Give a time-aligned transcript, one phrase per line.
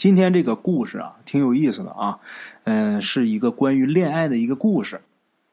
[0.00, 2.16] 今天这个故事啊，挺有意思的啊，
[2.64, 5.02] 嗯，是一个关于恋爱的一个故事。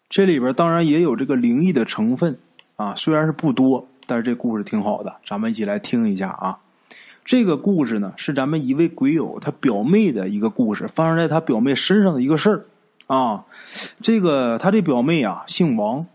[0.08, 2.38] 这里边当然也有这个灵异的成分
[2.78, 6.60] 啊，虽然是不多，但是这故事挺好的，咱们一起来听一下啊。
[7.26, 12.66] 这个故事呢，是咱们一位鬼友他表妹的一个故事，发生在他表妹身上的一个事儿
[13.08, 13.44] 啊。
[14.02, 16.06] 这个他这表妹啊，姓王，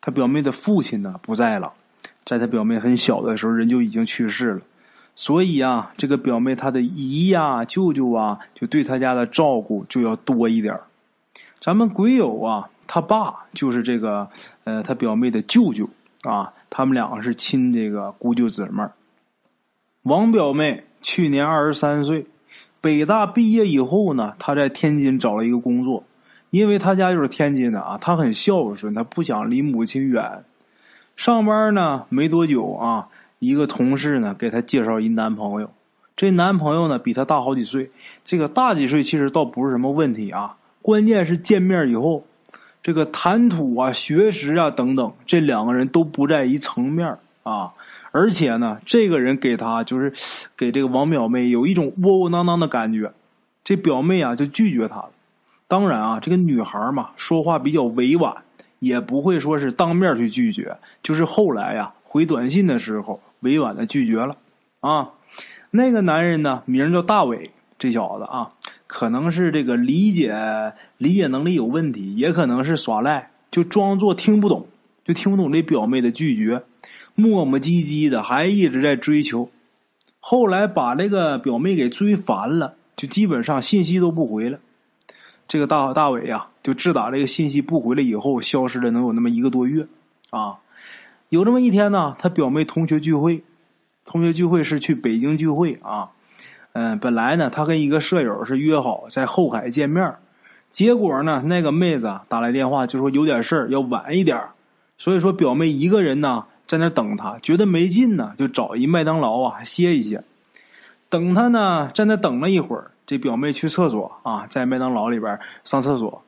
[0.00, 1.72] 他表妹的父亲呢不在了，
[2.24, 4.62] 在他表妹很小的时候，人就已经去世了。
[5.14, 10.78] 所以啊，这个表妹她的姨呀、舅舅啊，就对她家的照顾就要多一点
[11.60, 14.28] 咱们鬼友啊，他爸就是这个
[14.64, 15.88] 呃，他表妹的舅舅
[16.22, 18.82] 啊，他们两个是亲这个姑舅姊妹
[20.02, 22.26] 王表妹去年二十三岁，
[22.80, 26.02] 北大毕业以后呢，她在天津找了一个工作，
[26.50, 30.44] 因为她家就是天津的啊，她很孝顺，她不想离母亲远。
[31.14, 33.08] 上班呢没多久啊。
[33.42, 35.68] 一个同事呢，给她介绍一男朋友，
[36.14, 37.90] 这男朋友呢比她大好几岁，
[38.22, 42.24] 这个大几岁其实倒不是什么问题啊，关键是见面以后，
[42.84, 47.72] 这个谈吐啊、学识啊等等，这两个人都不在一层面啊，
[48.12, 50.12] 而且呢，这个人给她就是
[50.56, 53.12] 给这个王表妹有一种窝窝囊囊的感觉，
[53.64, 55.10] 这表妹啊就拒绝他了。
[55.66, 58.44] 当然啊，这个女孩嘛，说话比较委婉，
[58.78, 63.18] 也不会说是当面去拒绝，就是后来呀回短信的时候。
[63.42, 64.36] 委婉的拒绝了，
[64.80, 65.10] 啊，
[65.70, 68.52] 那个男人呢，名叫大伟，这小子啊，
[68.86, 74.66] 可能是这个理解理解能力有问题，也可能是耍赖，就装作听不懂，
[75.04, 76.62] 就听不懂这表妹的拒绝，
[77.14, 79.50] 磨磨唧唧的，还一直在追求。
[80.20, 84.60] 后来把这个表妹给追烦了，就基本上信息都不回了。
[85.48, 89.86] 这个大大伟呀，就自打这个信息不回来以后，消失了能有那么一个多月，
[90.30, 90.58] 啊。
[91.32, 93.42] 有这么一天呢，他表妹同学聚会，
[94.04, 96.10] 同学聚会是去北京聚会啊。
[96.74, 100.14] 嗯，本来呢，他跟一个舍友是约好在后海见面，
[100.70, 104.38] 结果呢，那个妹子打来电话就说有点事儿要晚一点
[104.98, 110.22] 所以说表妹一个人呢在那等他，觉得没劲呢，就找一麦当劳啊歇一歇。
[111.08, 116.22] 等他呢在那等了一会儿，这表妹去厕所啊，在麦当劳里边上厕所。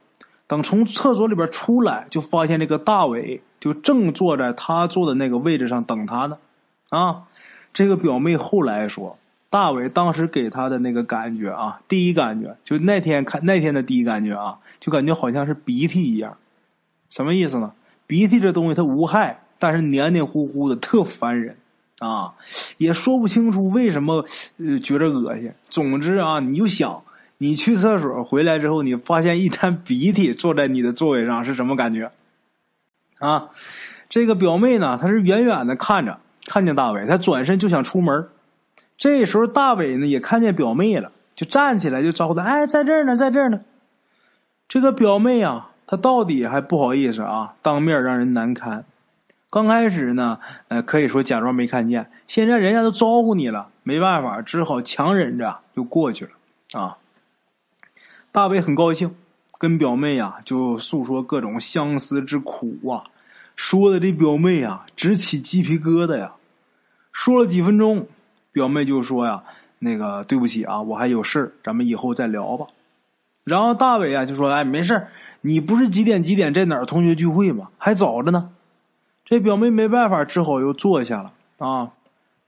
[0.47, 6.37] 等从厕所里边出来，就发现这个大伟就正坐在他坐的那个位置上等他呢。
[6.91, 7.23] 啊，
[7.73, 9.19] 这个表妹后来说，
[9.49, 16.37] 大伟当时给他的那个感觉啊，第一感觉就那天看那天的第一感觉啊，就感觉好像是鼻涕一样。
[17.09, 17.73] 什么意思呢？
[18.07, 21.57] 鼻涕这东西它无害，但是黏黏糊糊的，特烦人
[22.01, 22.35] 啊，
[22.77, 24.25] 也说不清楚为什么
[24.59, 25.51] 呃觉着恶心。
[25.71, 27.03] 总之啊，你就想。
[27.39, 32.11] 你去厕所回来之后，你发现一滩鼻涕坐在你的座位上，是什么感觉？
[33.19, 33.51] 啊，
[34.09, 38.29] 这个表妹呢，她是远远的看着，看见大伟，她转身就想出门。
[38.97, 43.61] 这时候大伟呢也看见表妹了，就站起来就招呼她：“哎，在这儿呢，在这儿呢。”
[44.69, 48.85] 这个表妹啊，她到底还不好意思啊，当面让人难堪。
[49.51, 56.31] 刚开始呢，呃，可以说假装没看见，现在人家都招呼你了，没办法，只好强忍着就过去了
[56.81, 56.97] 啊。
[58.35, 59.15] 大伟很高兴，
[59.59, 63.05] 跟表妹呀就诉说各种相思之苦啊，
[63.55, 66.33] 说的这表妹呀直起鸡皮疙瘩呀。
[67.13, 68.09] 说了几分钟，
[68.51, 69.45] 表妹就说呀
[69.79, 72.67] ：“那个对不起啊，我还有事儿，咱们以后再聊吧。”
[73.47, 75.07] 然后大伟啊就说：“哎，没事
[75.43, 77.69] 你不是几点几点在哪儿同学聚会吗？
[77.79, 78.51] 还早着呢。”
[79.25, 81.93] 这表妹没办法，只好又坐下了啊。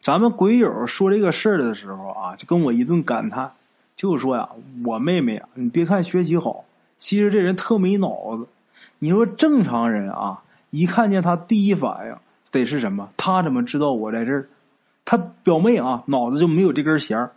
[0.03, 3.53] 咱们鬼友说这个事儿的时候啊，就跟我一顿感叹。
[3.97, 4.49] 就说呀，
[4.85, 6.65] 我妹妹啊，你别看学习好，
[6.99, 8.47] 其实这人特没脑子。
[8.99, 12.17] 你说正常人啊，一看见他第一反应
[12.53, 13.09] 得是什么？
[13.17, 14.49] 他怎么知道我在这儿？
[15.05, 17.33] 他表妹啊，脑子就没有这根弦儿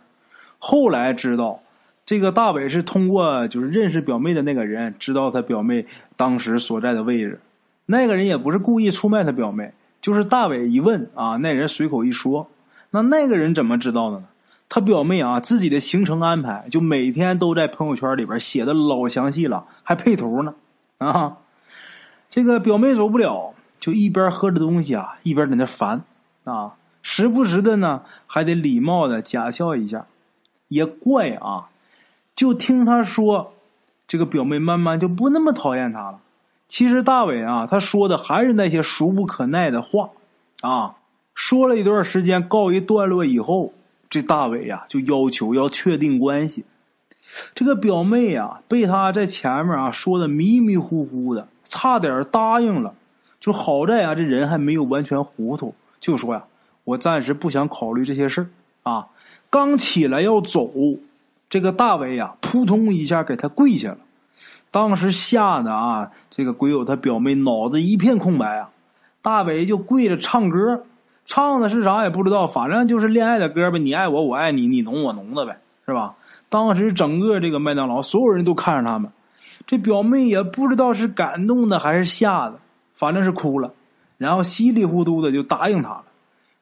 [0.58, 1.60] 后来知道，
[2.04, 5.86] 这个大伟是通过就是认识表妹的那个人，知道他表妹
[6.16, 7.40] 当时所在的位置。
[7.86, 12.46] 那个人也不是故意出卖他表妹，就是大伟一问啊，那人随口一说。
[12.90, 14.24] 那那个人怎么知道的呢？
[14.72, 20.54] 他表妹啊，自己的行程安排就每天都在朋友圈里边写的老详细了，还配图呢。
[20.98, 21.38] 啊，
[22.30, 26.04] 这个表妹走不了，就一边喝着东西啊，一边在那烦
[26.44, 30.06] 啊，时不时的呢还得礼貌的假笑一下。
[30.68, 31.68] 也怪啊，
[32.36, 33.52] 就听他说，
[34.06, 36.20] 这个表妹慢慢就不那么讨厌他了。
[36.68, 40.10] 其实大伟啊，他说的还是那些俗不可耐的话
[40.60, 40.94] 啊。
[41.34, 43.72] 说了一段时间，告一段落以后。
[44.10, 46.64] 这大伟呀，就要求要确定关系。
[47.54, 52.94] 这个表妹呀，被他在前面啊说的迷迷糊糊的，差点答应了。
[53.38, 56.44] 就好在啊，这人还没有完全糊涂，就说呀
[56.84, 58.46] ：“我暂时不想考虑这些事儿
[58.82, 59.06] 啊。”
[59.48, 60.70] 刚起来要走，
[61.48, 63.98] 这个大伟呀，扑通一下给他跪下了。
[64.70, 68.70] 当时吓得啊，这个鬼友他表妹脑子一片空白啊。
[69.22, 70.84] 大伟就跪着唱歌，
[71.26, 76.14] 唱的是啥也不知道，反正就是恋爱的歌呗，你爱我，我爱你，你侬我侬的呗，是吧？
[76.48, 79.12] 当时整个这个麦当劳所有人都看着他们，
[79.66, 82.58] 这表妹也不知道是感动的还是吓的，
[82.94, 83.72] 反正是哭了，
[84.18, 86.04] 然后稀里糊涂的就答应他了，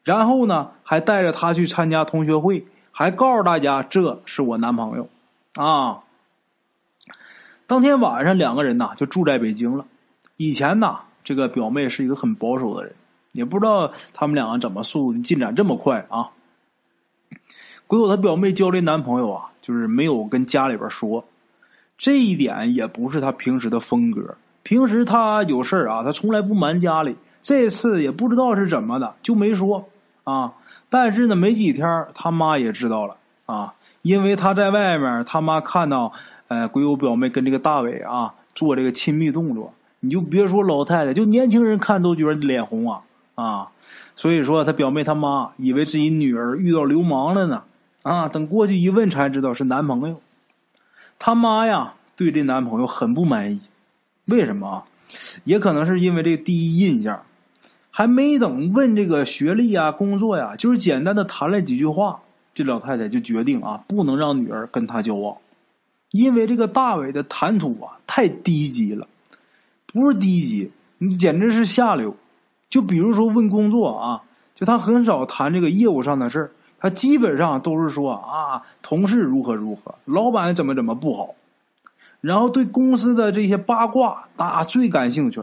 [0.05, 5.09] 然后呢还带着他去参加同学会，还告诉大家这是我男朋友，
[5.55, 6.01] 啊。
[7.67, 9.87] 当天晚上两个人呐就住在北京了，
[10.37, 11.01] 以前呐。
[11.25, 12.95] 这个表妹是一个很保守的人，
[13.39, 16.29] 也不知道他们两个怎么速度进展这么快啊。
[17.87, 21.25] 鬼友他表妹交这男朋友啊，就是没有跟家里边说，
[21.97, 24.35] 这一点也不是他平时的风格。
[24.63, 27.17] 平时他有事啊，他从来不瞒家里。
[27.41, 29.89] 这次也不知道是怎么的，就没说
[30.25, 30.53] 啊。
[30.91, 36.13] 但是呢，没几天他妈也知道了啊，因为他在外面，他妈看到
[36.49, 39.73] 呃鬼友表妹跟这个大伟啊做这个亲密动作。
[40.01, 43.01] 你就别说老太太，就年轻人看都觉得脸红啊
[43.39, 43.71] 啊！
[44.17, 47.63] 所以说他表妹他妈以为自己女儿遇到流氓了呢
[48.03, 48.29] 啊！
[48.29, 50.21] 等过去一问才知道是男朋友。
[51.21, 53.61] 他妈呀对这男朋友很不满意，
[54.25, 54.83] 为什么？
[55.45, 57.23] 也可能是因为这第一印象，
[57.93, 62.21] 还没等问这个学历啊、工作呀，就是简单的谈了几句话，
[62.55, 65.37] 这老太太就决定啊，不能让女儿跟他交往，
[66.11, 69.07] 因为这个大伟的谈吐啊太低级了。
[69.87, 72.17] 不是低级，你简直是下流。
[72.69, 74.23] 就比如说问工作啊，
[74.55, 81.35] 就他很少谈这个业务上的事儿，他基本上都是说啊，同事如何如何，老板怎么怎么不好，
[82.21, 85.43] 然后对公司的这些八卦他最感兴趣。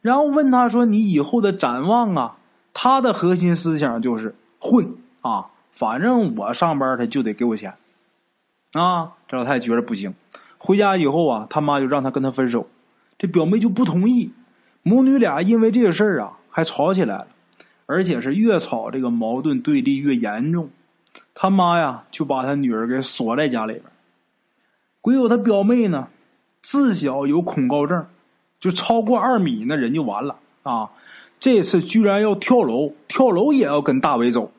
[0.00, 2.36] 然后问他说你以后的展望啊，
[2.72, 7.74] 他的核心思想就是混啊，反正我上班他就得给我钱
[8.72, 9.12] 啊。
[9.26, 10.12] 这老太太觉得不行，
[10.58, 12.66] 回家以后啊，他妈就让他跟他分手。
[13.16, 14.30] 这表妹就不同意，
[14.84, 17.26] 母女俩因为这个事儿啊还吵起来了，
[17.86, 20.70] 而且是越吵这个矛盾对立越严重。
[21.34, 23.84] 他妈呀就把他女儿给锁在家里边。
[25.00, 26.08] 鬼友他表妹呢，
[26.62, 28.06] 自小有恐高症，
[28.60, 30.90] 就超过二米那人就完了啊！
[31.40, 34.52] 这次居然要跳楼，跳楼也要跟大伟走。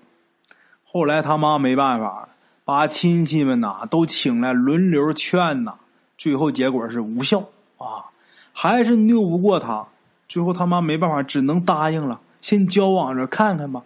[0.83, 2.29] 后来他妈没办法，
[2.63, 5.75] 把亲戚们呐都请来轮流劝呐，
[6.17, 7.39] 最后结果是无效
[7.77, 8.09] 啊。
[8.53, 9.87] 还是拗不过他，
[10.27, 13.83] 最后他妈没办法，只能答应了，先交往着看看吧。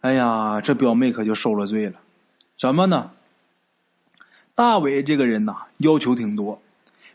[0.00, 1.94] 哎呀，这表妹可就受了罪了。
[2.58, 3.10] 怎么呢？
[4.54, 6.60] 大伟这个人呐，要求挺多。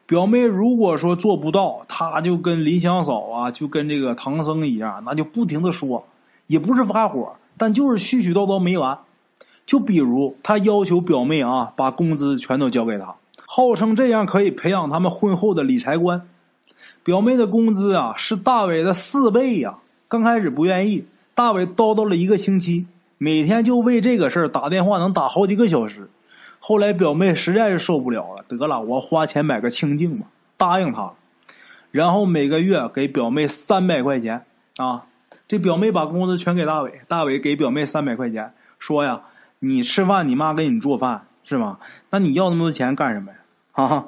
[0.08, 6.08] 表妹如果说做不到，他就跟林香嫂啊，就跟这个唐僧一样，那就不停的说，
[6.48, 9.00] 也不是发火，但就是絮絮叨叨没完。
[9.66, 13.16] 就比如他要求表妹啊，把工资全都交给他，
[13.48, 16.28] 号称这样可以培养他们婚后的理财观。
[17.06, 19.78] 表妹的工资啊是大伟的四倍呀！
[20.08, 21.06] 刚开始不愿意，
[21.36, 22.88] 大伟叨叨了一个星期，
[23.20, 26.10] 每天就为这个事儿打电话，能打好几个小时。
[26.60, 30.26] 后来表妹实在是受不了了，得了，我花钱买个清净吧，
[30.58, 31.12] 答应他。
[31.92, 34.44] 然后每个月给表妹三百块钱
[34.78, 35.06] 啊！
[35.48, 39.22] 这表妹把工资全给大伟，大伟给表妹三百块钱，说呀
[39.62, 41.78] ：“你吃饭，你妈给你做饭是吗？
[42.10, 43.38] 那你要那么多钱干什么呀？”
[43.74, 44.06] 啊！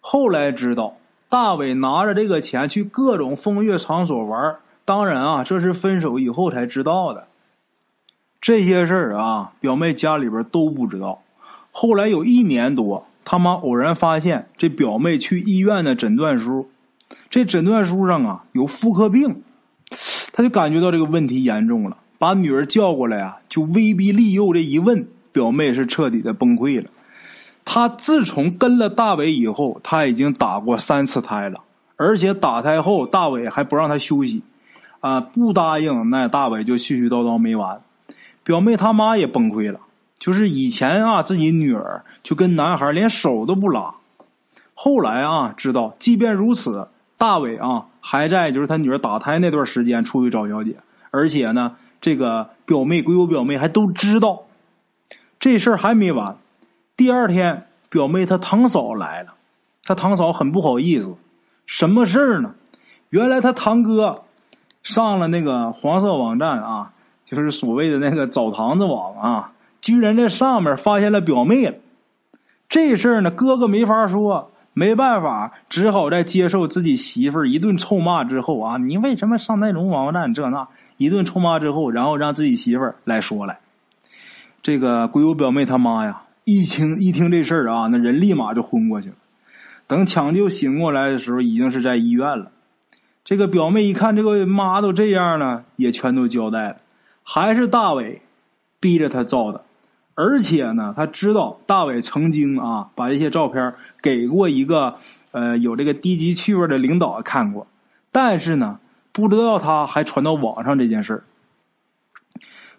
[0.00, 0.96] 后来知道。
[1.34, 7.26] 大伟拿着这个钱去各种风月场所玩，当然啊，这是分手以后才知道的。
[8.40, 11.22] 这些事儿啊，表妹家里边都不知道。
[11.72, 16.70] 后来有一年多，他妈偶然发现这表妹去医院的诊断书，
[17.28, 19.42] 这诊断书上啊有妇科病，
[20.32, 24.52] 他就感觉到这个问题严重了，把女儿叫过来啊，就威逼利诱。
[24.52, 26.88] 这一问，表妹是彻底的崩溃了。
[27.64, 31.60] 他自从跟了大伟以后，他已经打过三次胎了，
[31.96, 34.42] 而且打胎后大伟还不让他休息，
[35.00, 37.80] 啊，不答应，那大伟就絮絮叨叨没完。
[38.42, 39.80] 表妹他妈也崩溃了，
[40.18, 43.94] 就是以前啊，自己女儿就跟男孩连手都不拉，
[44.74, 50.76] 后来啊，知道即便如此，大伟啊还在就是他女儿打胎那段时间出去找小姐，
[51.10, 54.42] 而且呢，这个表妹归我表妹还都知道，
[55.40, 56.36] 这事儿还没完。
[56.96, 59.34] 第二天，表妹她堂嫂来了，
[59.84, 61.16] 她堂嫂很不好意思，
[61.66, 62.54] 什么事儿呢？
[63.10, 64.22] 原来她堂哥
[64.82, 66.92] 上了那个黄色网站啊，
[67.24, 71.74] 就是所谓的那个澡堂子网啊，居然在上面发现了表妹了。
[72.68, 80.32] 这事儿呢，哥哥没法说，没办法，只好在接受自己媳妇儿一顿臭骂之后啊，你为什么上那种网站？
[80.32, 83.58] 这那一顿臭骂之后，然后让自己媳妇儿来说来，
[84.62, 86.20] 这个鬼友表妹他妈呀。
[86.44, 89.14] 一听一听这事儿啊，那人立马就昏过去了。
[89.86, 92.50] 等抢救醒过来的时候，已经是在医院了。
[93.24, 96.76] 这个表妹一看这个妈都这样了，也全都交代了，
[97.22, 98.20] 还是大伟
[98.78, 99.62] 逼着他照的。
[100.14, 104.96] 而且呢，他知道大伟曾经啊把这些照片给过一个
[105.32, 107.66] 呃有这个低级趣味的领导看过，
[108.12, 108.78] 但是呢，
[109.12, 111.24] 不知道他还传到网上这件事儿。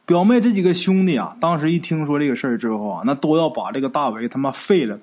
[0.06, 5.00] 表妹这几个兄弟啊，当时一听说这个事儿之后啊，那都要把这个大伟他妈废了。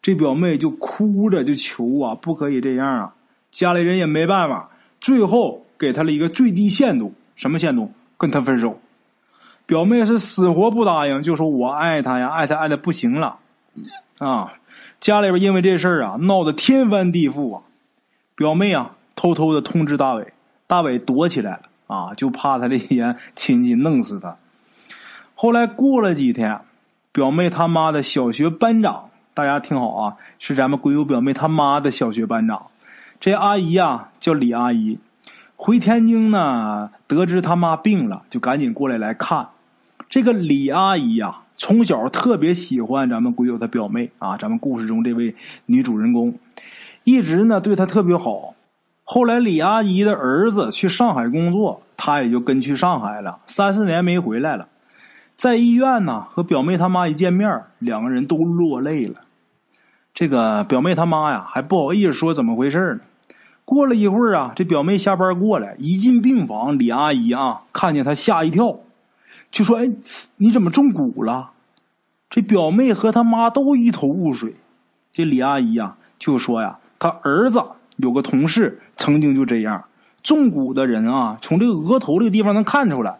[0.00, 3.14] 这表妹就哭着就求啊，不可以这样啊！
[3.50, 7.90] 家里人也没办法，最后给他了一个最低限度，什么限度？
[8.18, 8.80] 跟他分手。
[9.66, 13.38] 表妹是死活不答应，就说我爱他呀，爱他爱的不行了
[14.18, 14.52] 啊！
[15.00, 17.62] 家里边因为这事儿啊，闹得天翻地覆啊！
[18.34, 20.32] 表妹啊，偷偷的通知大伟，
[20.66, 21.62] 大伟躲起来了。
[21.86, 24.36] 啊，就怕他这些亲戚弄死他。
[25.34, 26.60] 后来过了几天，
[27.12, 32.66] 表妹他妈的小学班长，大家听好啊，是咱们鬼友表妹他妈的小学班长。
[33.20, 34.98] 这阿姨呀叫李阿姨，
[35.56, 39.48] 回天津呢，得知他妈病了，就赶紧过来来看。
[40.08, 45.34] 这个李阿姨呀，从小特别喜欢咱们鬼友的表妹啊，咱们故事中这位
[45.66, 46.38] 女主人公，
[47.04, 48.54] 一直呢对她特别好。
[49.06, 53.38] 后来李阿姨的儿子去上海工作，她也就跟去上海了。
[53.46, 54.68] 三四年没回来了，
[55.36, 59.20] 在医院呢和表妹他妈一见面，两个人都落泪了。
[60.14, 63.00] 这个表妹他妈呀还不好意思说怎么回事呢。
[63.66, 68.78] 过了一会儿啊，这表妹下班过来，一进病房，李阿姨啊看见她吓一跳，
[69.50, 69.90] 就说：“哎，
[70.38, 71.50] 你怎么中蛊了？”
[72.30, 74.54] 这表妹和他妈都一头雾水。
[75.12, 77.62] 这李阿姨呀就说呀：“他儿子。”
[77.96, 79.84] 有个同事曾经就这样，
[80.22, 83.18] 中蛊的人啊，从这个额头这个地方能看出来，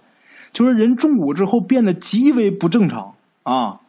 [0.52, 3.80] 就是人中蛊之后变得极为不正常啊。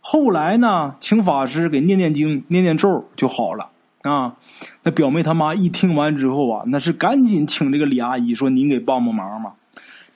[0.00, 3.68] 后来呢，请法师给念念经、念念咒就好了
[4.02, 4.36] 啊。
[4.82, 9.52] 那表妹他妈一听完之后啊，那是赶紧请这个李阿姨说：“您给帮帮忙嘛。”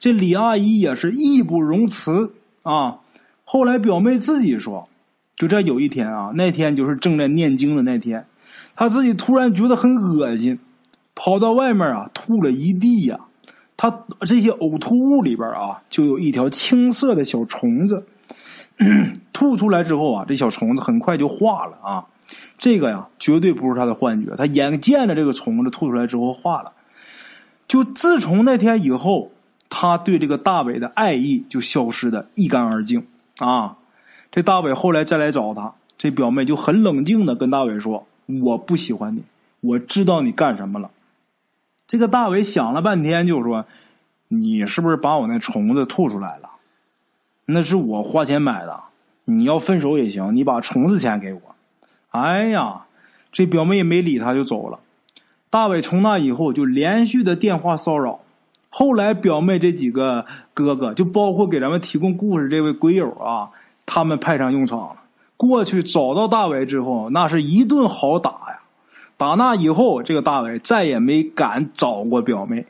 [0.00, 2.98] 这李阿姨也是义不容辞啊。
[3.44, 4.88] 后来表妹自己说，
[5.36, 8.24] 就这有一天啊，那天就是正在念经的那天。
[8.76, 10.58] 他自己突然觉得很恶心，
[11.14, 13.20] 跑到外面啊吐了一地呀。
[13.76, 18.04] 他这些呕吐物里边啊，就有一条青色的小虫子。
[19.32, 22.06] 吐出来之后啊，这小虫子很快就化了啊。
[22.58, 26.72] 这个呀，绝对不是他的幻觉，他眼见着这个虫子吐出来之后化了。
[27.68, 29.30] 就自从那天以后，
[29.68, 33.06] 他对这个大伟的爱意就消失的一干二净
[33.38, 33.76] 啊。
[34.32, 38.06] 这大伟后来再来找他，这表妹就很冷静的跟大伟说。
[38.26, 39.22] 我不喜欢你，
[39.60, 40.90] 我知道你干什么了。
[41.86, 43.66] 这个大伟想了半天，就说
[44.28, 46.50] ：“你是不是把我那虫子吐出来了？
[47.46, 48.84] 那是我花钱买的。
[49.26, 51.40] 你要分手也行，你把虫子钱给我。”
[52.10, 52.86] 哎呀，
[53.30, 54.80] 这表妹也没理他，就走了。
[55.50, 58.20] 大伟从那以后就连续的电话骚扰。
[58.70, 63.50] 后来表妹这几个哥哥，就包括给咱们提供故事这位鬼友啊，
[63.86, 64.96] 他们派上用场了。
[65.36, 68.60] 过去找到大伟之后，那是一顿好打呀！
[69.16, 72.66] 打那以后，这个大伟再也没敢找过表妹。